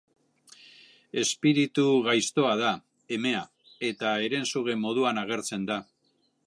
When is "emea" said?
3.19-3.45